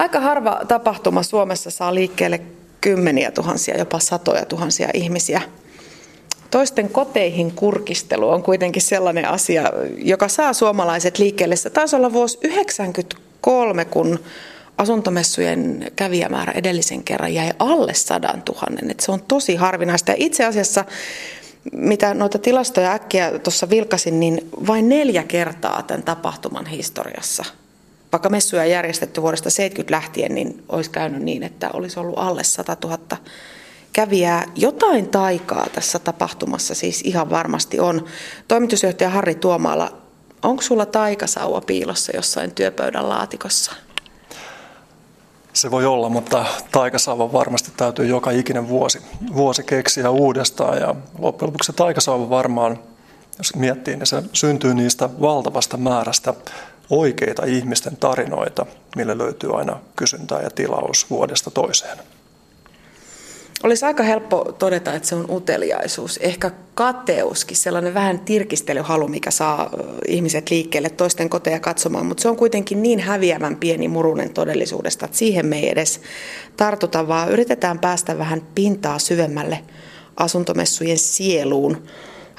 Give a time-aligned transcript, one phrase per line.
[0.00, 2.40] Aika harva tapahtuma Suomessa saa liikkeelle
[2.80, 5.42] kymmeniä tuhansia, jopa satoja tuhansia ihmisiä.
[6.50, 9.62] Toisten koteihin kurkistelu on kuitenkin sellainen asia,
[9.96, 11.56] joka saa suomalaiset liikkeelle.
[11.56, 14.18] Se taisi olla vuosi 1993, kun
[14.78, 18.94] asuntomessujen kävijämäärä edellisen kerran jäi alle sadan tuhannen.
[19.00, 20.10] se on tosi harvinaista.
[20.10, 20.84] Ja itse asiassa,
[21.72, 27.44] mitä noita tilastoja äkkiä tuossa vilkasin, niin vain neljä kertaa tämän tapahtuman historiassa–
[28.12, 32.76] vaikka messuja järjestetty vuodesta 70 lähtien, niin olisi käynyt niin, että olisi ollut alle 100
[32.84, 32.98] 000
[33.92, 34.44] kävijää.
[34.56, 38.04] Jotain taikaa tässä tapahtumassa siis ihan varmasti on.
[38.48, 39.96] Toimitusjohtaja Harri Tuomaala,
[40.42, 43.72] onko sulla taikasauva piilossa jossain työpöydän laatikossa?
[45.52, 49.02] Se voi olla, mutta taikasauva varmasti täytyy joka ikinen vuosi,
[49.34, 50.78] vuosi keksiä uudestaan.
[50.78, 52.78] Ja loppujen lopuksi se taikasauva varmaan,
[53.38, 56.34] jos miettii, niin se syntyy niistä valtavasta määrästä
[56.90, 61.98] oikeita ihmisten tarinoita, mille löytyy aina kysyntää ja tilaus vuodesta toiseen.
[63.62, 69.70] Olisi aika helppo todeta, että se on uteliaisuus, ehkä kateuskin, sellainen vähän tirkistelyhalu, mikä saa
[70.08, 75.18] ihmiset liikkeelle toisten koteja katsomaan, mutta se on kuitenkin niin häviävän pieni murunen todellisuudesta, että
[75.18, 76.00] siihen me ei edes
[76.56, 79.64] tartuta, vaan yritetään päästä vähän pintaa syvemmälle
[80.16, 81.82] asuntomessujen sieluun.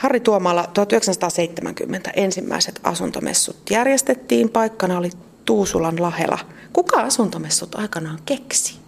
[0.01, 4.49] Harri Tuomala 1970 ensimmäiset asuntomessut järjestettiin.
[4.49, 5.09] Paikkana oli
[5.45, 6.39] Tuusulan lahela.
[6.73, 8.79] Kuka asuntomessut aikanaan keksi?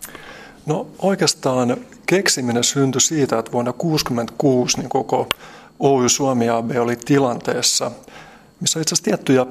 [0.65, 5.29] No oikeastaan keksiminen syntyi siitä, että vuonna 1966 niin koko
[5.79, 7.91] Oy Suomi AB oli tilanteessa,
[8.59, 9.45] missä itse asiassa tiettyjä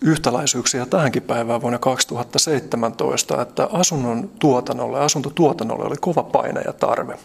[0.00, 7.18] yhtäläisyyksiä tähänkin päivään vuonna 2017, että asunnon tuotannolle, asuntotuotannolle oli kova paine ja tarve.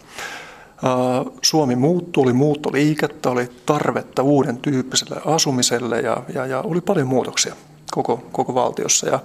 [1.41, 7.55] Suomi muuttui, oli muuttoliikettä, oli tarvetta uuden tyyppiselle asumiselle ja, ja, ja oli paljon muutoksia
[7.91, 9.09] koko, koko valtiossa.
[9.09, 9.19] Ja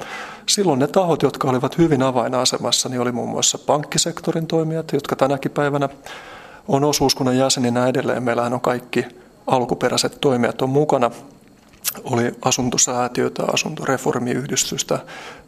[0.46, 5.50] silloin ne tahot, jotka olivat hyvin avainasemassa, niin oli muun muassa pankkisektorin toimijat, jotka tänäkin
[5.50, 5.88] päivänä
[6.68, 8.22] on osuuskunnan jäseninä edelleen.
[8.22, 9.06] Meillähän on kaikki
[9.46, 11.10] alkuperäiset toimijat on mukana.
[12.04, 14.98] Oli asuntosäätiötä, asuntoreformiyhdistystä,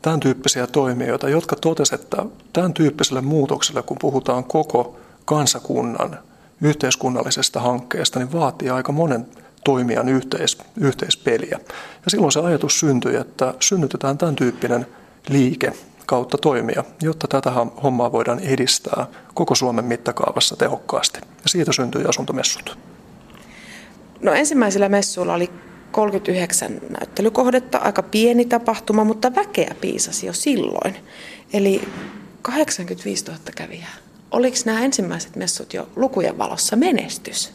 [0.02, 6.18] tämän tyyppisiä toimijoita, jotka totesivat, että tämän tyyppiselle muutokselle, kun puhutaan koko kansakunnan
[6.60, 9.26] yhteiskunnallisesta hankkeesta, niin vaatii aika monen
[9.64, 11.58] toimijan yhteis, yhteispeliä.
[12.04, 14.86] Ja silloin se ajatus syntyi, että synnytetään tämän tyyppinen
[15.28, 15.72] liike
[16.06, 17.50] kautta toimia, jotta tätä
[17.82, 21.20] hommaa voidaan edistää koko Suomen mittakaavassa tehokkaasti.
[21.20, 22.78] Ja siitä syntyi asuntomessut.
[24.22, 25.50] No ensimmäisellä messuilla oli
[25.92, 30.96] 39 näyttelykohdetta, aika pieni tapahtuma, mutta väkeä piisasi jo silloin.
[31.52, 31.88] Eli
[32.42, 34.03] 85 000 kävijää.
[34.34, 37.52] Oliko nämä ensimmäiset messut jo lukujen valossa menestys?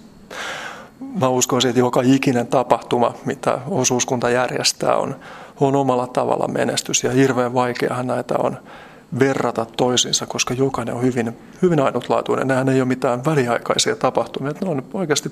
[1.20, 5.16] Mä uskoisin, että joka ikinen tapahtuma, mitä osuuskunta järjestää, on,
[5.60, 7.04] on omalla tavalla menestys.
[7.04, 8.58] Ja hirveän vaikeahan näitä on
[9.20, 12.48] verrata toisiinsa, koska jokainen on hyvin, hyvin ainutlaatuinen.
[12.48, 14.54] Nämä ei ole mitään väliaikaisia tapahtumia.
[14.62, 15.32] Ne on oikeasti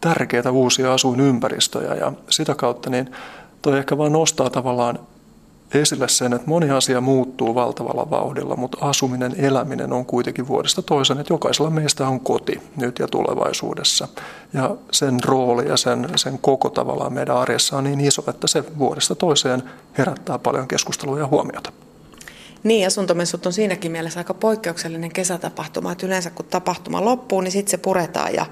[0.00, 3.10] tärkeitä uusia asuinympäristöjä ja sitä kautta niin
[3.62, 4.98] toi ehkä vain nostaa tavallaan
[5.74, 11.20] esille sen, että moni asia muuttuu valtavalla vauhdilla, mutta asuminen, eläminen on kuitenkin vuodesta toiseen,
[11.20, 14.08] että jokaisella meistä on koti nyt ja tulevaisuudessa.
[14.52, 18.64] Ja sen rooli ja sen, sen koko tavallaan meidän arjessa on niin iso, että se
[18.78, 19.62] vuodesta toiseen
[19.98, 21.72] herättää paljon keskustelua ja huomiota.
[22.62, 27.70] Niin, asuntomessut on siinäkin mielessä aika poikkeuksellinen kesätapahtuma, että yleensä kun tapahtuma loppuu, niin sitten
[27.70, 28.46] se puretaan ja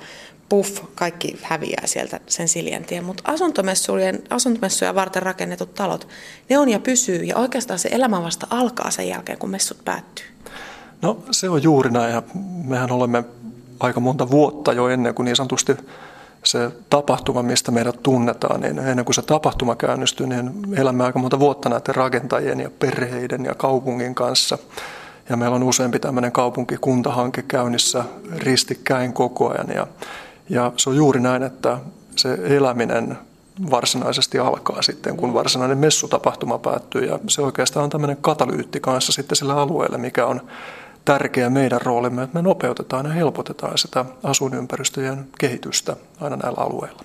[0.51, 3.05] puff, kaikki häviää sieltä sen siljentien.
[3.05, 6.09] Mutta asuntomessujen, asuntomessuja varten rakennetut talot,
[6.49, 10.27] ne on ja pysyy ja oikeastaan se elämä vasta alkaa sen jälkeen, kun messut päättyy.
[11.03, 12.23] No se on juuri näin ja
[12.65, 13.25] mehän olemme
[13.81, 15.77] aika monta vuotta jo ennen kuin niin sanotusti
[16.45, 21.39] se tapahtuma, mistä meidät tunnetaan, niin ennen kuin se tapahtuma käynnistyy, niin elämme aika monta
[21.39, 24.59] vuotta näiden rakentajien ja perheiden ja kaupungin kanssa.
[25.29, 28.05] Ja meillä on useampi tämmöinen kaupunkikuntahanke käynnissä
[28.37, 29.69] ristikkäin koko ajan.
[29.75, 29.87] Ja
[30.51, 31.79] ja se on juuri näin, että
[32.17, 33.19] se eläminen
[33.71, 37.05] varsinaisesti alkaa sitten, kun varsinainen messutapahtuma päättyy.
[37.05, 40.41] Ja se oikeastaan on tämmöinen katalyytti kanssa sitten sillä alueella, mikä on
[41.05, 47.05] tärkeä meidän roolimme, että me nopeutetaan ja helpotetaan sitä asuinympäristöjen kehitystä aina näillä alueilla.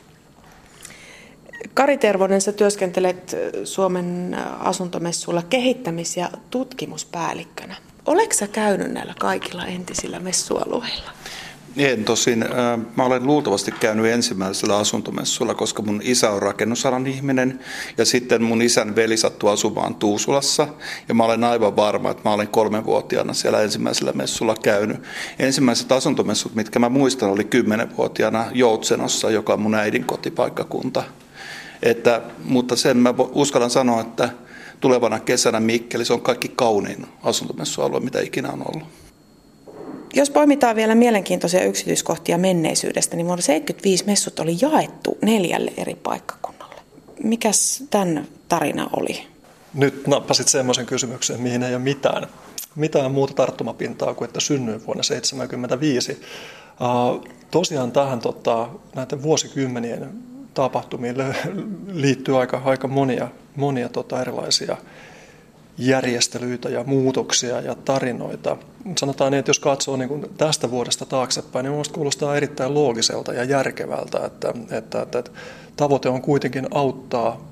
[1.74, 7.76] Kari Tervonen, sä työskentelet Suomen asuntomessuilla kehittämis- ja tutkimuspäällikkönä.
[8.06, 11.12] Oletko sä käynyt näillä kaikilla entisillä messualueilla?
[11.78, 12.46] En tosin.
[12.96, 17.60] Mä olen luultavasti käynyt ensimmäisellä asuntomessulla, koska mun isä on rakennusalan ihminen
[17.98, 20.68] ja sitten mun isän veli sattui asumaan Tuusulassa
[21.08, 24.98] ja mä olen aivan varma, että mä olen kolmenvuotiaana siellä ensimmäisellä messulla käynyt.
[25.40, 31.04] Ensimmäiset asuntomessut, mitkä mä muistan, oli kymmenenvuotiaana Joutsenossa, joka on mun äidin kotipaikkakunta.
[31.84, 34.30] Että, mutta sen mä uskallan sanoa, että
[34.82, 36.06] tulevana kesänä Mikkeli.
[36.06, 38.88] Se on kaikki kaunein asuntomessualue, mitä ikinä on ollut.
[40.16, 46.82] Jos poimitaan vielä mielenkiintoisia yksityiskohtia menneisyydestä, niin vuonna 1975 messut oli jaettu neljälle eri paikkakunnalle.
[47.24, 49.24] Mikäs tämän tarina oli?
[49.74, 52.28] Nyt nappasit semmoisen kysymyksen, mihin ei ole mitään,
[52.76, 56.12] mitään muuta tarttumapintaa kuin että synnyin vuonna 1975.
[56.12, 60.10] Uh, tosiaan tähän tota, näiden vuosikymmenien
[60.54, 61.16] tapahtumiin
[61.88, 64.78] liittyy aika, aika monia, monia tota, erilaisia
[65.78, 68.58] järjestelyitä ja muutoksia ja tarinoita.
[68.98, 73.34] Sanotaan niin, että jos katsoo niin kuin tästä vuodesta taaksepäin, niin minusta kuulostaa erittäin loogiselta
[73.34, 75.32] ja järkevältä, että, että, että, että
[75.76, 77.48] tavoite on kuitenkin auttaa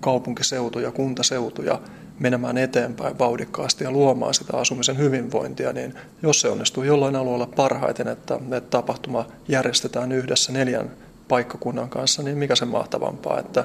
[0.00, 1.80] kaupunkiseutuja, kuntaseutuja
[2.18, 8.08] menemään eteenpäin vauhdikkaasti ja luomaan sitä asumisen hyvinvointia, niin jos se onnistuu jollain alueella parhaiten,
[8.08, 10.90] että, että tapahtuma järjestetään yhdessä neljän
[11.28, 13.64] paikkakunnan kanssa, niin mikä se mahtavampaa, että,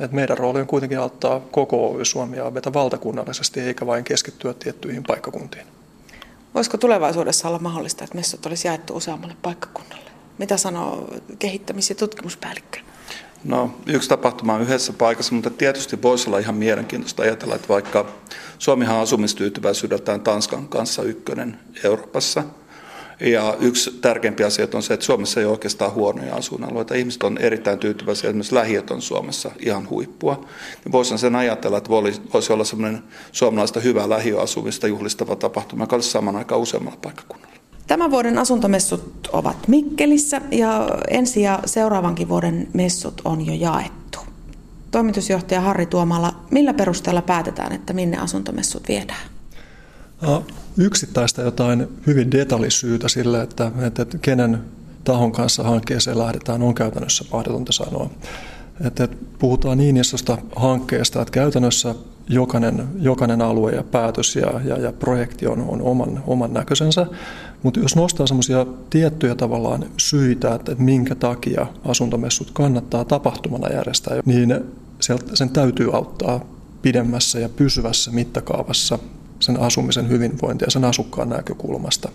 [0.00, 5.02] että meidän rooli on kuitenkin auttaa koko Oy Suomi vetä valtakunnallisesti eikä vain keskittyä tiettyihin
[5.02, 5.66] paikkakuntiin.
[6.54, 10.10] Voisiko tulevaisuudessa olla mahdollista, että messut olisi jaettu useammalle paikkakunnalle?
[10.38, 12.78] Mitä sanoo kehittämis- ja tutkimuspäällikkö?
[13.44, 18.06] No, yksi tapahtuma on yhdessä paikassa, mutta tietysti voisi olla ihan mielenkiintoista ajatella, että vaikka
[18.58, 22.44] Suomihan on asumistyytyväisyydeltään Tanskan kanssa ykkönen Euroopassa–
[23.20, 26.94] ja yksi tärkeimpiä asioita on se, että Suomessa ei ole oikeastaan huonoja asuinalueita.
[26.94, 30.44] Ihmiset on erittäin tyytyväisiä, esimerkiksi lähiöt on Suomessa ihan huippua.
[30.84, 31.90] Niin voisin sen ajatella, että
[32.32, 37.56] voisi olla semmoinen suomalaista hyvää lähiöasumista juhlistava tapahtuma, joka olisi saman aikaan useammalla paikkakunnalla.
[37.86, 44.18] Tämän vuoden asuntomessut ovat Mikkelissä ja ensi ja seuraavankin vuoden messut on jo jaettu.
[44.90, 49.37] Toimitusjohtaja Harri Tuomala, millä perusteella päätetään, että minne asuntomessut viedään?
[50.76, 54.58] Yksittäistä jotain hyvin detallisyytä sille, että, että, kenen
[55.04, 58.10] tahon kanssa hankkeeseen lähdetään, on käytännössä mahdotonta sanoa.
[58.84, 61.94] Että, puhutaan niin isosta hankkeesta, että käytännössä
[62.28, 67.06] jokainen, jokainen alue ja päätös ja, ja, ja projekti on, on oman, oman näköisensä.
[67.62, 74.60] Mutta jos nostaa semmoisia tiettyjä tavallaan syitä, että minkä takia asuntomessut kannattaa tapahtumana järjestää, niin
[75.34, 76.44] sen täytyy auttaa
[76.82, 78.98] pidemmässä ja pysyvässä mittakaavassa
[79.40, 82.08] sen asumisen hyvinvointia sen asukkaan näkökulmasta.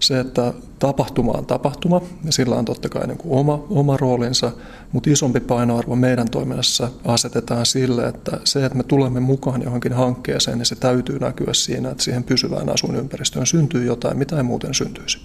[0.00, 4.52] Se, että tapahtuma on tapahtuma, ja sillä on totta kai niin kuin oma, oma roolinsa,
[4.92, 10.58] mutta isompi painoarvo meidän toiminnassa asetetaan sille, että se, että me tulemme mukaan johonkin hankkeeseen,
[10.58, 15.18] niin se täytyy näkyä siinä, että siihen pysyvään asuinympäristöön syntyy jotain, mitä ei muuten syntyisi.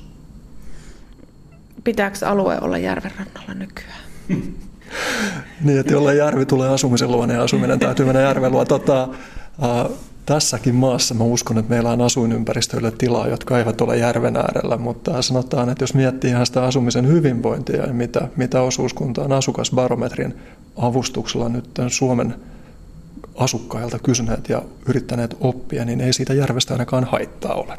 [1.84, 4.00] Pitääkö alue olla järven rannalla nykyään?
[5.66, 8.66] niin, että jolle järvi tulee asumisen luonne ja asuminen täytyy mennä järven luo.
[8.66, 9.10] Tota,
[10.30, 15.22] tässäkin maassa mä uskon, että meillä on asuinympäristöille tilaa, jotka eivät ole järven äärellä, mutta
[15.22, 20.34] sanotaan, että jos miettii ihan sitä asumisen hyvinvointia ja mitä, mitä osuuskunta on asukasbarometrin
[20.76, 22.36] avustuksella nyt Suomen
[23.36, 27.78] asukkailta kysyneet ja yrittäneet oppia, niin ei siitä järvestä ainakaan haittaa ole.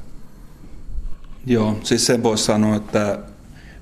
[1.47, 3.19] Joo, siis sen voisi sanoa, että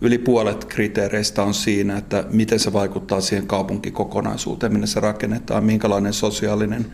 [0.01, 6.13] yli puolet kriteereistä on siinä, että miten se vaikuttaa siihen kaupunkikokonaisuuteen, minne se rakennetaan, minkälainen
[6.13, 6.87] sosiaalinen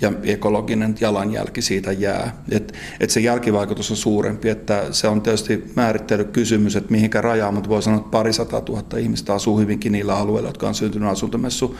[0.00, 2.42] ja ekologinen jalanjälki siitä jää.
[2.50, 7.68] Et, et se jälkivaikutus on suurempi, että se on tietysti määrittelykysymys, että mihinkä rajaa, mutta
[7.68, 11.76] voi sanoa, että parisata tuhatta ihmistä asuu hyvinkin niillä alueilla, jotka on syntynyt asuntomessu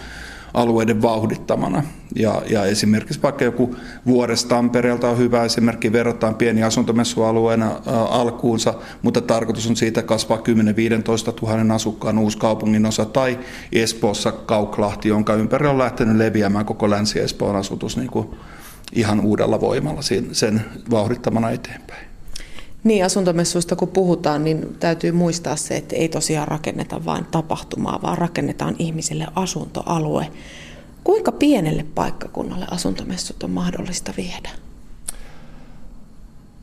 [0.54, 1.82] alueiden vauhdittamana.
[2.16, 7.80] Ja, ja esimerkiksi vaikka joku vuodesta Tampereelta on hyvä esimerkki, verrataan pieni asuntomessualueena
[8.10, 10.40] alkuunsa, mutta tarkoitus on siitä kasvaa 10-15
[11.58, 13.38] 000 asukkaan uusi kaupungin osa, tai
[13.72, 18.28] Espoossa Kauklahti, jonka ympärillä on lähtenyt leviämään koko Länsi-Espoon asutus niin kuin
[18.92, 20.00] ihan uudella voimalla
[20.32, 22.13] sen vauhdittamana eteenpäin.
[22.84, 28.18] Niin, asuntomessuista kun puhutaan, niin täytyy muistaa se, että ei tosiaan rakenneta vain tapahtumaa, vaan
[28.18, 30.30] rakennetaan ihmisille asuntoalue.
[31.04, 34.50] Kuinka pienelle paikkakunnalle asuntomessut on mahdollista viedä?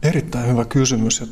[0.04, 1.24] Erittäin hyvä kysymys.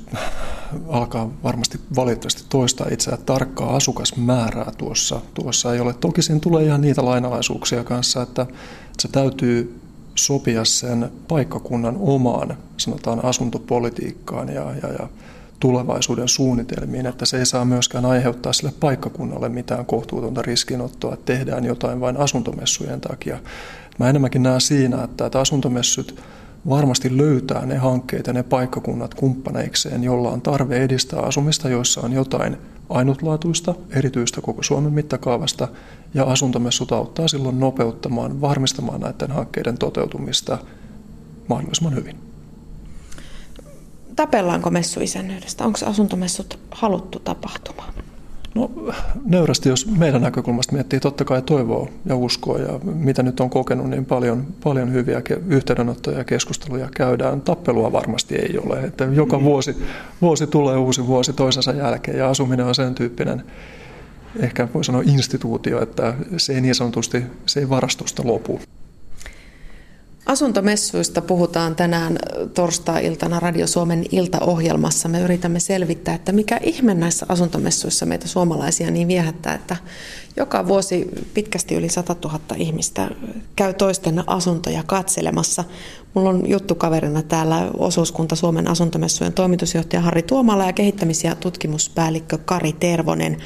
[0.88, 5.22] Alkaa varmasti valitettavasti toistaa itseään tarkkaa asukasmäärää tuossa.
[5.34, 5.94] Tuossa ei ole.
[5.94, 8.46] Toki siinä tulee ihan niitä lainalaisuuksia kanssa, että
[9.00, 9.80] se täytyy
[10.26, 15.10] sopia sen paikkakunnan omaan, sanotaan asuntopolitiikkaan ja, ja, ja
[15.60, 21.66] tulevaisuuden suunnitelmiin, että se ei saa myöskään aiheuttaa sille paikkakunnalle mitään kohtuutonta riskinottoa, että tehdään
[21.66, 23.38] jotain vain asuntomessujen takia.
[24.00, 26.22] Mä enemmänkin näen siinä, että, että asuntomessyt
[26.70, 32.14] varmasti löytää ne hankkeet ja ne paikkakunnat kumppaneikseen, jolla on tarve edistää asumista, joissa on
[32.14, 32.58] jotain
[32.90, 35.68] ainutlaatuista, erityistä koko Suomen mittakaavasta,
[36.14, 40.58] ja asuntomessut auttaa silloin nopeuttamaan, varmistamaan näiden hankkeiden toteutumista
[41.48, 42.18] mahdollisimman hyvin.
[44.16, 45.66] Tapellaanko messuisännyydestä?
[45.66, 47.84] Onko asuntomessut haluttu tapahtuma?
[48.56, 48.72] No
[49.26, 53.90] nöyrästi, jos meidän näkökulmasta miettii, totta kai toivoa ja uskoa ja mitä nyt on kokenut,
[53.90, 57.42] niin paljon, paljon hyviä yhteydenottoja ja keskusteluja käydään.
[57.42, 59.44] Tappelua varmasti ei ole, että joka mm.
[59.44, 59.78] vuosi,
[60.22, 63.44] vuosi tulee uusi vuosi toisensa jälkeen ja asuminen on sen tyyppinen
[64.40, 68.60] ehkä voi sanoa instituutio, että se ei niin sanotusti, se ei varastosta lopu.
[70.30, 72.20] Asuntomessuista puhutaan tänään
[72.54, 75.10] torstai-iltana Radio Suomen iltaohjelmassa.
[75.10, 79.78] Me yritämme selvittää, että mikä ihme näissä asuntomessuissa meitä suomalaisia niin viehättää, että
[80.38, 83.10] joka vuosi pitkästi yli 100 000 ihmistä
[83.56, 85.64] käy toisten asuntoja katselemassa.
[86.14, 92.74] Mulla on juttukaverina täällä osuuskunta Suomen asuntomessujen toimitusjohtaja Harri Tuomala ja kehittämis- ja tutkimuspäällikkö Kari
[92.74, 93.38] Tervonen.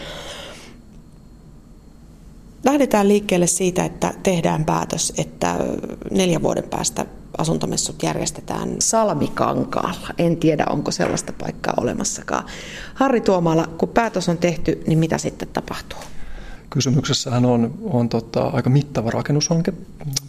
[2.64, 5.60] Lähdetään liikkeelle siitä, että tehdään päätös, että
[6.12, 7.06] neljän vuoden päästä
[7.38, 10.08] asuntomessut järjestetään Salmikankaalla.
[10.18, 12.44] En tiedä, onko sellaista paikkaa olemassakaan.
[12.94, 16.00] Harri Tuomala, kun päätös on tehty, niin mitä sitten tapahtuu?
[16.70, 19.74] Kysymyksessähän on, on tota, aika mittava rakennushanke.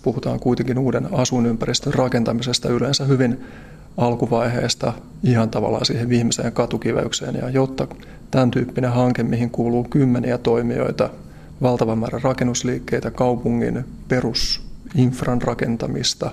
[0.02, 3.44] Puhutaan kuitenkin uuden asuinympäristön rakentamisesta yleensä hyvin
[3.96, 7.34] alkuvaiheesta ihan tavallaan siihen viimeiseen katukiveykseen.
[7.34, 7.86] Ja jotta
[8.30, 11.10] tämän tyyppinen hanke, mihin kuuluu kymmeniä toimijoita,
[11.62, 16.30] valtava määrä rakennusliikkeitä, kaupungin perusinfran rakentamista,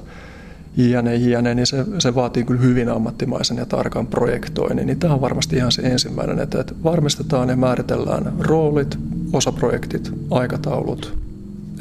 [0.78, 4.88] jne, jne, niin se, se vaatii kyllä hyvin ammattimaisen ja tarkan projektoinnin.
[4.88, 8.98] Niin tämä on varmasti ihan se ensimmäinen, että, että varmistetaan ja määritellään roolit,
[9.34, 11.18] osaprojektit, aikataulut,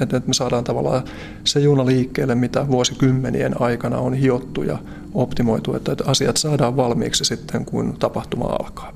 [0.00, 1.02] että, että me saadaan tavallaan
[1.44, 4.78] se juna liikkeelle, mitä vuosikymmenien aikana on hiottu ja
[5.14, 8.92] optimoitu, että, että asiat saadaan valmiiksi sitten, kun tapahtuma alkaa.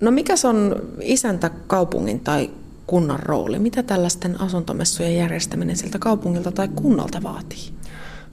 [0.00, 2.50] No mikä on isäntä kaupungin tai
[2.90, 3.58] kunnan rooli?
[3.58, 7.72] Mitä tällaisten asuntomessujen järjestäminen siltä kaupungilta tai kunnalta vaatii?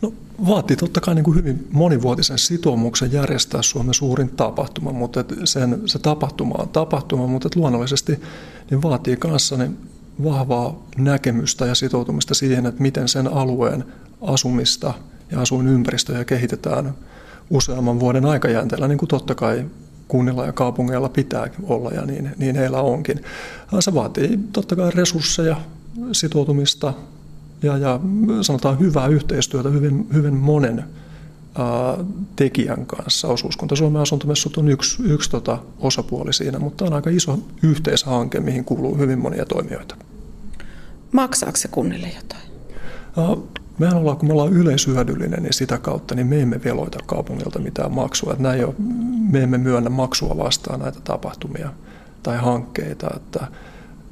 [0.02, 0.14] No,
[0.48, 6.00] vaatii totta kai niin kuin hyvin monivuotisen sitoumuksen järjestää Suomen suurin tapahtuma, mutta sen, se
[6.00, 8.20] tapahtuma on tapahtuma, mutta luonnollisesti
[8.72, 9.78] niin vaatii kanssa niin
[10.24, 13.84] vahvaa näkemystä ja sitoutumista siihen, että miten sen alueen
[14.22, 14.94] asumista
[15.32, 16.94] ja asuinympäristöjä kehitetään
[17.50, 19.66] useamman vuoden aikajänteellä, niin kuin totta kai
[20.08, 23.24] kunnilla ja kaupungeilla pitää olla ja niin, niin heillä onkin.
[23.80, 25.62] Se vaatii totta kai resursseja,
[26.12, 26.94] sitoutumista
[27.64, 28.00] ja, ja
[28.42, 30.84] sanotaan hyvää yhteistyötä hyvin, hyvin monen
[31.58, 31.98] ää,
[32.36, 33.28] tekijän kanssa.
[33.28, 38.66] Osuuskunta Suomen asuntomessut on yksi, yksi tota osapuoli siinä, mutta on aika iso yhteishanke, mihin
[38.66, 39.96] kuuluu hyvin monia toimijoita.
[41.12, 42.48] Maksaako se kunnille jotain?
[43.80, 47.92] Mehän ollaan, kun me ollaan yleisyödyllinen, niin sitä kautta niin me emme veloita kaupungilta mitään
[47.92, 48.32] maksua.
[48.32, 48.76] Että näin ole,
[49.32, 51.70] me emme myönnä maksua vastaan näitä tapahtumia
[52.24, 53.08] tai hankkeita.
[53.16, 53.48] Että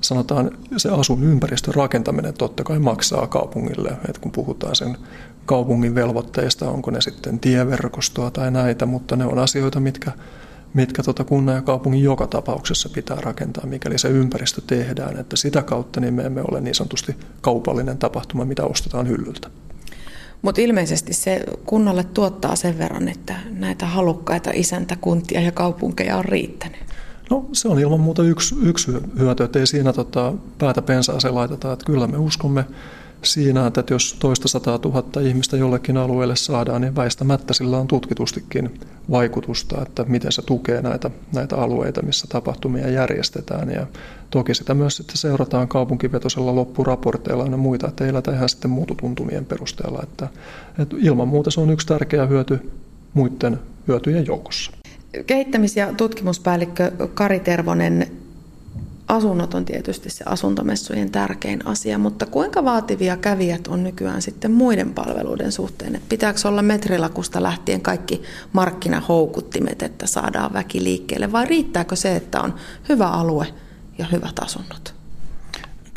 [0.02, 3.90] sanotaan, se asun ympäristön rakentaminen totta kai maksaa kaupungille.
[3.90, 4.98] Että kun puhutaan sen
[5.46, 10.12] kaupungin velvoitteista, onko ne sitten tieverkostoa tai näitä, mutta ne on asioita, mitkä
[10.76, 15.18] mitkä tuota kunnan ja kaupungin joka tapauksessa pitää rakentaa, mikäli se ympäristö tehdään.
[15.18, 19.50] Että sitä kautta niin me emme ole niin sanotusti kaupallinen tapahtuma, mitä ostetaan hyllyltä.
[20.42, 26.80] Mutta ilmeisesti se kunnalle tuottaa sen verran, että näitä halukkaita isäntäkuntia ja kaupunkeja on riittänyt.
[27.30, 31.74] No se on ilman muuta yksi, yksi hyöty, että ei siinä tota, päätä pensaaseen laiteta.
[31.74, 32.66] Että kyllä me uskomme
[33.26, 38.80] siinä, että jos toista sataa tuhatta ihmistä jollekin alueelle saadaan, niin väistämättä sillä on tutkitustikin
[39.12, 43.70] vaikutusta, että miten se tukee näitä, näitä alueita, missä tapahtumia järjestetään.
[43.70, 43.88] Ja
[44.30, 49.46] toki sitä myös sitten seurataan kaupunkivetoisella loppuraporteilla ja muita, että ei elätä ihan sitten muututuntumien
[49.46, 50.00] perusteella.
[50.04, 50.28] Että,
[50.80, 52.72] että ilman muuta se on yksi tärkeä hyöty
[53.14, 54.72] muiden hyötyjen joukossa.
[55.26, 58.12] Kehittämis- ja tutkimuspäällikkö Kari Tervonen,
[59.08, 64.94] asunnot on tietysti se asuntomessujen tärkein asia, mutta kuinka vaativia kävijät on nykyään sitten muiden
[64.94, 65.96] palveluiden suhteen?
[65.96, 68.22] Että pitääkö olla metrilakusta lähtien kaikki
[68.54, 72.54] markkinahoukuttimet, että saadaan väki liikkeelle, vai riittääkö se, että on
[72.90, 73.48] hyvä alue
[73.98, 74.96] ja hyvät asunnot?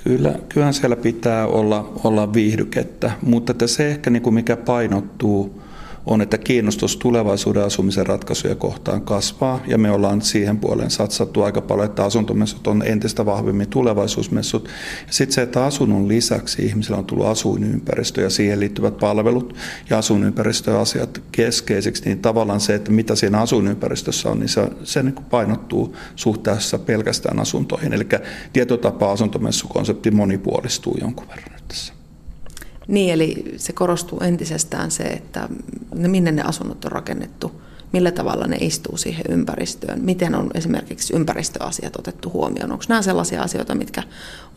[0.04, 5.62] Kyllä, kyllähän siellä pitää olla, olla viihdykettä, mutta että se ehkä niin kuin mikä painottuu
[6.08, 11.60] on, että kiinnostus tulevaisuuden asumisen ratkaisuja kohtaan kasvaa ja me ollaan siihen puoleen satsattu aika
[11.60, 14.68] paljon, että asuntomessut on entistä vahvemmin tulevaisuusmessut.
[15.10, 19.54] Sitten se, että asunnon lisäksi ihmisillä on tullut asuinympäristö ja siihen liittyvät palvelut
[19.90, 25.14] ja asuinympäristöasiat keskeisiksi, niin tavallaan se, että mitä siinä asuinympäristössä on, niin se, se niin
[25.14, 27.92] painottuu suhteessa pelkästään asuntoihin.
[27.92, 28.06] Eli
[28.52, 31.97] tietotapa asuntomessukonsepti monipuolistuu jonkun verran tässä.
[32.88, 35.48] Niin, eli se korostuu entisestään se, että
[35.94, 37.52] minne ne asunnot on rakennettu
[37.92, 42.72] millä tavalla ne istuu siihen ympäristöön, miten on esimerkiksi ympäristöasiat otettu huomioon.
[42.72, 44.02] Onko nämä sellaisia asioita, mitkä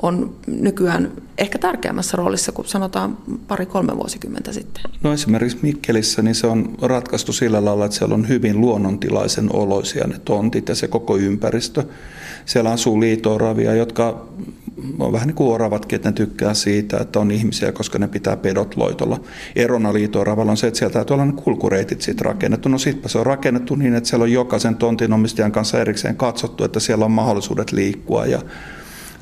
[0.02, 4.84] on nykyään ehkä tärkeämmässä roolissa kuin sanotaan pari-kolme vuosikymmentä sitten?
[5.04, 10.08] No esimerkiksi Mikkelissä niin se on ratkaistu sillä lailla, että siellä on hyvin luonnontilaisen oloisia
[10.08, 11.84] ne tontit ja se koko ympäristö.
[12.46, 14.28] Siellä asuu liitooravia, jotka
[15.00, 18.38] on vähän niin kuin oravatkin, että ne tykkää siitä, että on ihmisiä, koska ne pitää
[18.38, 19.20] pedot loitolla.
[19.56, 22.70] Erona liitooravalla on se, että sieltä täytyy olla ne kulkureitit siitä rakennettu.
[22.70, 26.64] No sitpä se on rakennettu niin, että siellä on jokaisen tontin omistajan kanssa erikseen katsottu,
[26.64, 28.42] että siellä on mahdollisuudet liikkua ja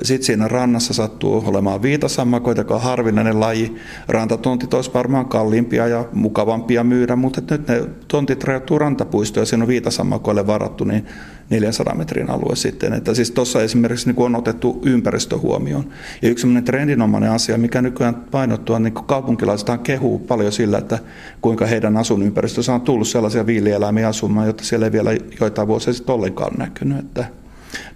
[0.01, 3.75] sitten siinä rannassa sattuu olemaan viitasammakoita, joka on harvinainen laji.
[4.07, 9.63] Rantatontit olisi varmaan kalliimpia ja mukavampia myydä, mutta nyt ne tontit rajoittuu rantapuistoon ja siinä
[9.63, 11.05] on viitasammakoille varattu niin
[11.49, 12.93] 400 metrin alue sitten.
[12.93, 15.89] Että siis tuossa esimerkiksi niin on otettu ympäristö huomioon.
[16.21, 20.99] Ja yksi trendinomainen asia, mikä nykyään painottuu, on niin kaupunkilaiset kehuu paljon sillä, että
[21.41, 26.15] kuinka heidän asuinympäristössä on tullut sellaisia viilieläimiä asumaan, jotta siellä ei vielä joitain vuosia sitten
[26.15, 26.99] ollenkaan näkynyt.
[26.99, 27.25] Että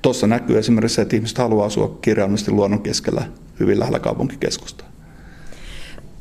[0.02, 3.26] Tuossa näkyy esimerkiksi se, että ihmiset haluaa asua kirjaimellisesti luonnon keskellä
[3.60, 4.84] hyvin lähellä kaupunkikeskusta.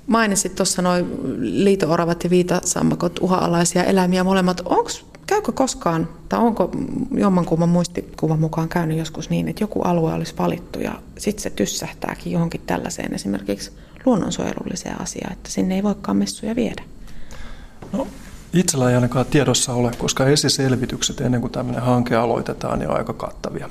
[0.07, 1.07] Mainitsit tuossa noin
[1.41, 4.61] liito-oravat ja viitasammakot uha-alaisia eläimiä molemmat.
[4.65, 6.71] Onks, käykö koskaan, tai onko
[7.15, 12.33] jommankumman muistikuvan mukaan käynyt joskus niin, että joku alue olisi valittu ja sitten se tyssähtääkin
[12.33, 13.71] johonkin tällaiseen esimerkiksi
[14.07, 16.83] luonnonsuojelulliseen asiaan, että sinne ei voikaan messuja viedä?
[17.93, 18.07] No,
[18.55, 23.13] Itsellä ei ainakaan tiedossa ole, koska esiselvitykset ennen kuin tämmöinen hanke aloitetaan, niin on aika
[23.13, 23.71] kattavia.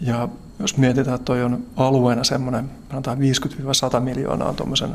[0.00, 0.28] Ja
[0.58, 4.90] jos mietitään, että toi on alueena semmoinen 50-100 miljoonaa on tuommoisen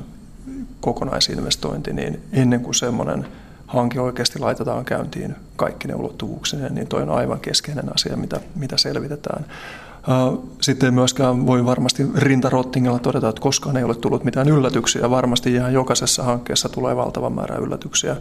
[0.81, 3.27] kokonaisinvestointi, niin ennen kuin semmoinen
[3.67, 8.77] hanke oikeasti laitetaan käyntiin kaikki ne ulottuvuuksineen, niin toi on aivan keskeinen asia, mitä, mitä
[8.77, 9.45] selvitetään.
[10.61, 15.09] Sitten myöskään voi varmasti rintarottingilla todeta, että koskaan ei ole tullut mitään yllätyksiä.
[15.09, 18.15] Varmasti ihan jokaisessa hankkeessa tulee valtava määrä yllätyksiä.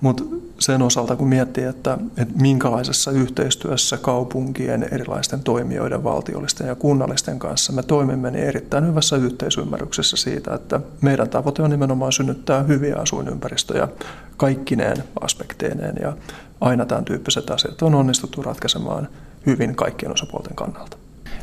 [0.00, 0.22] Mutta
[0.58, 7.72] sen osalta, kun miettii, että, että minkälaisessa yhteistyössä kaupunkien erilaisten toimijoiden, valtiollisten ja kunnallisten kanssa
[7.72, 13.88] me toimimme, niin erittäin hyvässä yhteisymmärryksessä siitä, että meidän tavoite on nimenomaan synnyttää hyviä asuinympäristöjä
[14.36, 16.16] kaikkineen aspekteineen ja
[16.60, 19.08] aina tämän tyyppiset asiat on onnistuttu ratkaisemaan
[19.46, 20.96] hyvin kaikkien osapuolten kannalta.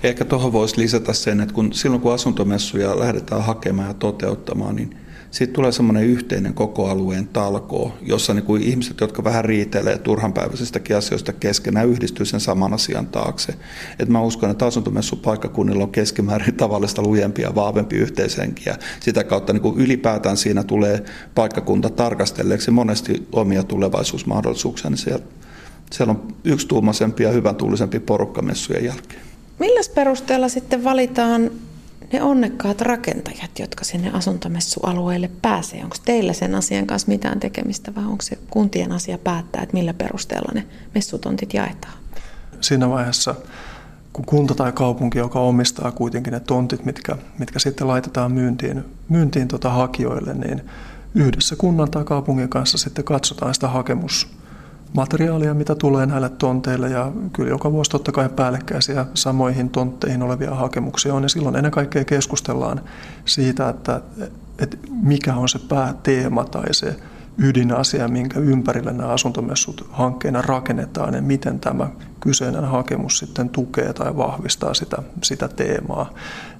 [0.03, 4.97] Ehkä tuohon voisi lisätä sen, että kun silloin kun asuntomessuja lähdetään hakemaan ja toteuttamaan, niin
[5.33, 10.97] sitten tulee semmoinen yhteinen koko alueen talkoo, jossa niin kuin ihmiset, jotka vähän riitelee turhanpäiväisistäkin
[10.97, 13.53] asioista keskenään, yhdistyy sen saman asian taakse.
[13.99, 18.77] Et mä uskon, että asuntomessupaikkakunnilla on keskimäärin tavallista lujempia ja vahvempi yhteishenkiä.
[18.99, 21.03] Sitä kautta niin kuin ylipäätään siinä tulee
[21.35, 25.25] paikkakunta tarkastelleeksi monesti omia tulevaisuusmahdollisuuksia, niin siellä,
[25.91, 29.21] siellä on yksituumaisempi ja hyvän tuulisempi porukka messujen jälkeen.
[29.59, 31.51] Millä perusteella sitten valitaan
[32.13, 35.83] ne onnekkaat rakentajat, jotka sinne asuntomessualueelle pääsee?
[35.83, 39.93] Onko teillä sen asian kanssa mitään tekemistä vai onko se kuntien asia päättää, että millä
[39.93, 41.93] perusteella ne messutontit jaetaan?
[42.61, 43.35] Siinä vaiheessa,
[44.13, 49.47] kun kunta tai kaupunki, joka omistaa kuitenkin ne tontit, mitkä, mitkä sitten laitetaan myyntiin, myyntiin
[49.47, 50.61] tota hakijoille, niin
[51.15, 54.27] yhdessä kunnan tai kaupungin kanssa sitten katsotaan sitä hakemus,
[54.93, 56.89] materiaalia, mitä tulee näille tonteille.
[56.89, 61.23] Ja kyllä joka vuosi totta kai päällekkäisiä samoihin tontteihin olevia hakemuksia on.
[61.23, 62.81] Ja silloin ennen kaikkea keskustellaan
[63.25, 64.01] siitä, että,
[64.59, 66.95] että mikä on se pääteema tai se
[67.37, 71.13] ydinasia, minkä ympärillä nämä asuntomessut hankkeena rakennetaan.
[71.13, 76.13] Ja miten tämä kyseinen hakemus sitten tukee tai vahvistaa sitä, sitä teemaa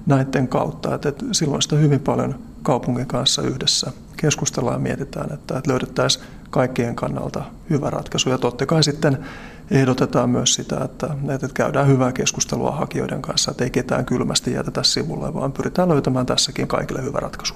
[0.06, 0.94] näiden kautta.
[0.94, 6.24] Että, että silloin sitä hyvin paljon kaupungin kanssa yhdessä keskustellaan ja mietitään, että, että löydettäisiin
[6.54, 8.30] kaikkien kannalta hyvä ratkaisu.
[8.30, 9.18] Ja totta kai sitten
[9.70, 14.82] ehdotetaan myös sitä, että, että käydään hyvää keskustelua hakijoiden kanssa, että ei ketään kylmästi jätetä
[14.82, 17.54] sivulle, vaan pyritään löytämään tässäkin kaikille hyvä ratkaisu.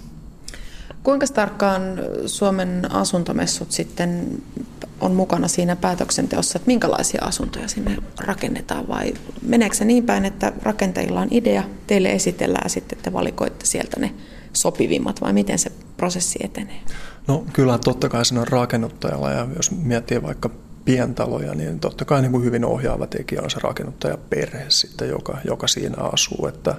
[1.03, 1.83] Kuinka tarkkaan
[2.27, 4.43] Suomen asuntomessut sitten
[5.01, 10.53] on mukana siinä päätöksenteossa, että minkälaisia asuntoja sinne rakennetaan vai meneekö se niin päin, että
[10.63, 14.15] rakentajilla on idea, teille esitellään ja sitten te valikoitte sieltä ne
[14.53, 16.81] sopivimmat vai miten se prosessi etenee?
[17.29, 20.51] No kyllä totta kai siinä on rakennuttajalla ja jos miettii vaikka
[20.85, 25.67] pientaloja, niin totta kai niin kuin hyvin ohjaava tekijä on se rakennuttajaperhe sitten, joka, joka
[25.69, 26.47] siinä asuu.
[26.47, 26.75] Että,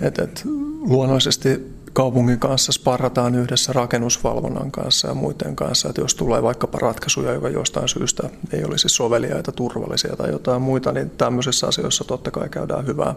[0.00, 0.42] et, et,
[0.80, 7.32] luonnollisesti kaupungin kanssa sparrataan yhdessä rakennusvalvonnan kanssa ja muiden kanssa, että jos tulee vaikkapa ratkaisuja,
[7.32, 12.48] joka jostain syystä ei olisi soveliaita, turvallisia tai jotain muita, niin tämmöisissä asioissa totta kai
[12.48, 13.14] käydään hyvää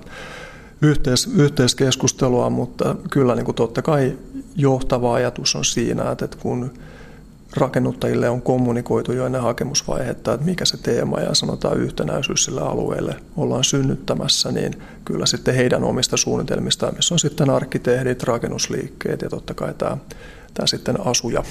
[0.81, 4.17] yhteis, yhteiskeskustelua, mutta kyllä niin kuin totta kai
[4.57, 6.73] johtava ajatus on siinä, että kun
[7.57, 13.15] rakennuttajille on kommunikoitu jo ennen hakemusvaihetta, että mikä se teema ja sanotaan yhtenäisyys sille alueelle
[13.37, 14.73] ollaan synnyttämässä, niin
[15.05, 19.97] kyllä sitten heidän omista suunnitelmistaan, missä on sitten arkkitehdit, rakennusliikkeet ja totta kai tämä,
[20.53, 21.43] tämä sitten asuja,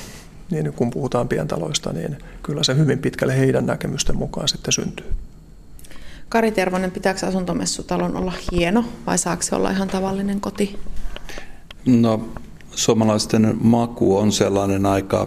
[0.51, 5.07] niin kun puhutaan pientaloista, niin kyllä se hyvin pitkälle heidän näkemysten mukaan sitten syntyy.
[6.29, 10.79] Kari Tervonen, pitääkö asuntomessutalon olla hieno vai saako se olla ihan tavallinen koti?
[11.87, 12.29] No,
[12.77, 15.27] suomalaisten maku on sellainen aika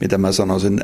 [0.00, 0.80] mitä mä sanoisin,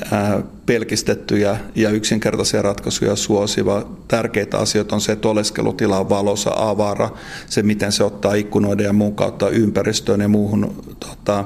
[0.67, 3.87] pelkistettyjä ja yksinkertaisia ratkaisuja suosiva.
[4.09, 7.11] Tärkeitä asioita on se, että oleskelutila on valossa, avara,
[7.47, 11.45] se miten se ottaa ikkunoiden ja muun kautta ympäristöön ja muuhun tota,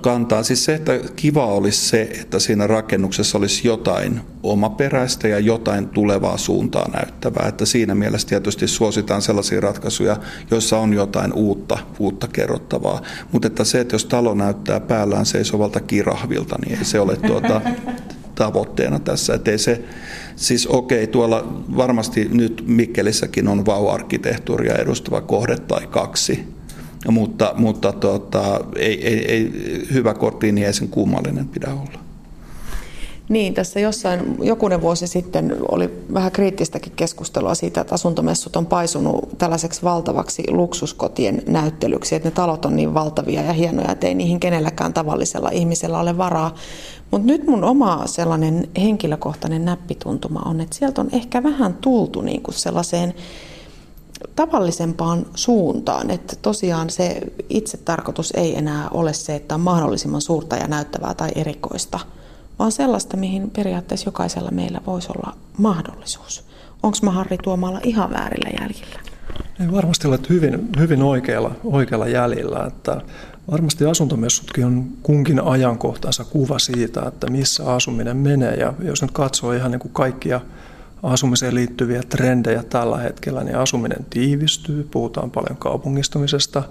[0.00, 0.42] kantaa.
[0.42, 6.36] Siis se, että kiva olisi se, että siinä rakennuksessa olisi jotain omaperäistä ja jotain tulevaa
[6.36, 7.48] suuntaa näyttävää.
[7.48, 10.16] Että siinä mielessä tietysti suositaan sellaisia ratkaisuja,
[10.50, 13.02] joissa on jotain uutta, uutta kerrottavaa.
[13.32, 17.60] Mutta että se, että jos talo näyttää päällään seisovalta kirahvilta, niin ei se ole tuota
[18.34, 19.34] tavoitteena tässä.
[19.34, 19.84] Että ei se,
[20.36, 26.57] siis okei, tuolla varmasti nyt Mikkelissäkin on vau-arkkitehtuuria edustava kohde tai kaksi,
[27.10, 29.52] mutta, mutta tota, ei, ei, ei,
[29.92, 32.08] hyvä kortti niin ei sen kummallinen pidä olla.
[33.28, 39.38] Niin, tässä jossain jokunen vuosi sitten oli vähän kriittistäkin keskustelua siitä, että asuntomessut on paisunut
[39.38, 44.40] tällaiseksi valtavaksi luksuskotien näyttelyksi, että ne talot on niin valtavia ja hienoja, että ei niihin
[44.40, 46.54] kenelläkään tavallisella ihmisellä ole varaa.
[47.10, 52.42] Mutta nyt mun oma sellainen henkilökohtainen näppituntuma on, että sieltä on ehkä vähän tultu niin
[52.42, 53.14] kuin sellaiseen
[54.36, 60.56] tavallisempaan suuntaan, että tosiaan se itse tarkoitus ei enää ole se, että on mahdollisimman suurta
[60.56, 61.98] ja näyttävää tai erikoista,
[62.58, 66.44] vaan sellaista, mihin periaatteessa jokaisella meillä voisi olla mahdollisuus.
[66.82, 69.00] Onko mä Harri Tuomalla ihan väärillä jäljillä?
[69.60, 72.64] Ei varmasti olet hyvin, hyvin oikealla, oikealla jäljellä.
[72.66, 73.00] Että
[73.50, 78.54] varmasti asuntomessutkin on kunkin ajankohtansa kuva siitä, että missä asuminen menee.
[78.54, 80.40] Ja jos nyt katsoo ihan niin kuin kaikkia
[81.02, 86.62] asumiseen liittyviä trendejä tällä hetkellä, niin asuminen tiivistyy, puhutaan paljon kaupungistumisesta,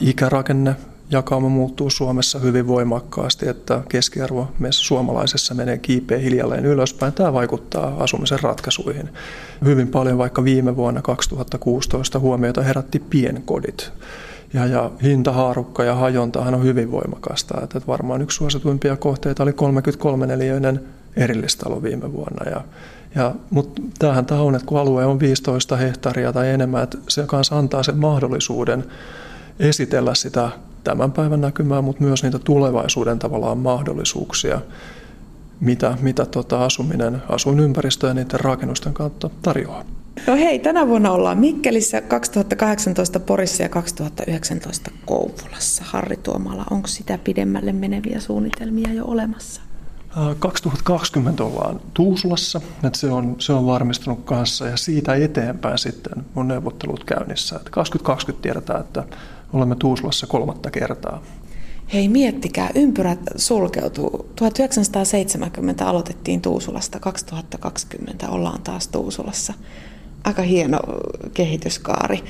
[0.00, 0.76] ikärakenne
[1.10, 7.12] jakauma muuttuu Suomessa hyvin voimakkaasti, että keskiarvo meissä suomalaisessa menee kiipeä hiljalleen ylöspäin.
[7.12, 9.08] Tämä vaikuttaa asumisen ratkaisuihin.
[9.64, 13.92] Hyvin paljon vaikka viime vuonna 2016 huomiota herätti pienkodit.
[14.54, 17.60] Ja, ja hintahaarukka ja hajontahan on hyvin voimakasta.
[17.62, 20.80] Että varmaan yksi suosituimpia kohteita oli 33 neliöinen
[21.16, 22.50] erillistalo viime vuonna.
[22.50, 22.64] Ja
[23.14, 27.24] ja, mutta tämähän tämä on, että kun alue on 15 hehtaaria tai enemmän, että se
[27.26, 28.84] kanssa antaa sen mahdollisuuden
[29.58, 30.48] esitellä sitä
[30.84, 34.60] tämän päivän näkymää, mutta myös niitä tulevaisuuden tavallaan mahdollisuuksia,
[35.60, 39.84] mitä, mitä tota asuminen, asuinympäristö ja niiden rakennusten kautta tarjoaa.
[40.26, 45.84] No hei, tänä vuonna ollaan Mikkelissä, 2018 Porissa ja 2019 Kouvolassa.
[45.86, 49.62] Harri Tuomala, onko sitä pidemmälle meneviä suunnitelmia jo olemassa?
[50.38, 56.48] 2020 ollaan Tuusulassa, että se on, se on varmistunut kanssa ja siitä eteenpäin sitten on
[56.48, 57.56] neuvottelut käynnissä.
[57.56, 59.04] Että 2020 tiedetään, että
[59.52, 61.22] olemme Tuusulassa kolmatta kertaa.
[61.92, 64.32] Hei, miettikää, ympyrät sulkeutuu.
[64.36, 69.54] 1970 aloitettiin Tuusulasta, 2020 ollaan taas Tuusulassa.
[70.24, 70.78] Aika hieno
[71.34, 72.24] kehityskaari.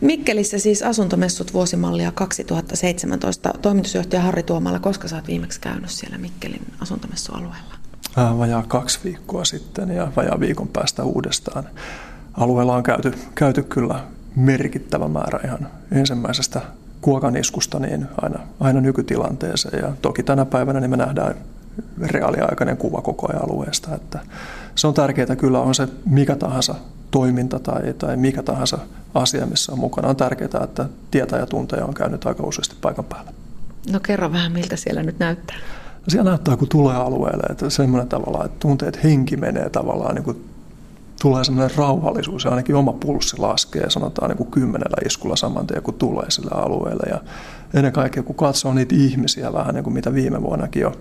[0.00, 3.52] Mikkelissä siis asuntomessut vuosimallia 2017.
[3.62, 7.74] Toimitusjohtaja Harri Tuomalla, koska sä oot viimeksi käynyt siellä Mikkelin asuntomessualueella?
[8.16, 11.64] Vajaa kaksi viikkoa sitten ja vajaa viikon päästä uudestaan.
[12.34, 14.04] Alueella on käyty, käyty kyllä
[14.36, 16.60] merkittävä määrä ihan ensimmäisestä
[17.00, 19.82] kuokaniskusta niin aina, aina nykytilanteeseen.
[19.82, 21.34] Ja toki tänä päivänä niin me nähdään
[22.00, 23.94] reaaliaikainen kuva koko ajan alueesta.
[23.94, 24.18] Että
[24.74, 26.74] se on tärkeää kyllä, on se mikä tahansa
[27.10, 28.78] toiminta tai, tai mikä tahansa
[29.14, 30.08] asia, missä on mukana.
[30.08, 33.32] On tärkeää, että tietäjä tunteja on käynyt aika useasti paikan päällä.
[33.92, 35.56] No kerro vähän, miltä siellä nyt näyttää.
[36.08, 40.24] Siellä näyttää, kun tulee alueelle, että semmoinen tavalla, että tunteet että henki menee tavallaan niin
[40.24, 40.48] kuin
[41.22, 45.82] tulee semmoinen rauhallisuus ja ainakin oma pulssi laskee, sanotaan niin kuin kymmenellä iskulla saman tien,
[45.82, 47.04] kun tulee sillä alueella.
[47.10, 47.20] Ja
[47.74, 50.92] ennen kaikkea, kun katsoo niitä ihmisiä vähän niin kuin mitä viime vuonnakin jo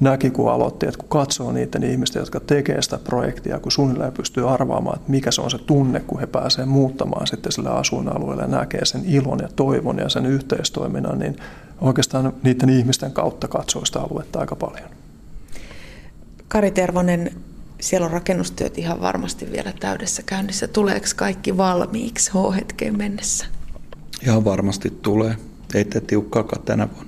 [0.00, 4.50] näki, kun aloitti, että kun katsoo niiden ihmisten, jotka tekee sitä projektia, kun suunnilleen pystyy
[4.50, 8.48] arvaamaan, että mikä se on se tunne, kun he pääsevät muuttamaan sitten sille asuinalueelle ja
[8.48, 11.36] näkee sen ilon ja toivon ja sen yhteistoiminnan, niin
[11.80, 14.88] oikeastaan niiden ihmisten kautta katsoo sitä aluetta aika paljon.
[16.48, 17.30] Kari Tervonen,
[17.80, 20.68] siellä on rakennustyöt ihan varmasti vielä täydessä käynnissä.
[20.68, 23.46] Tuleeko kaikki valmiiksi H-hetkeen mennessä?
[24.22, 25.36] Ihan varmasti tulee.
[25.74, 27.07] Ei tee tiukkaakaan tänä vuonna.